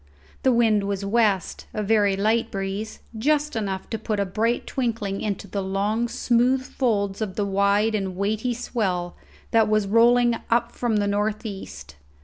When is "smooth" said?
6.07-6.63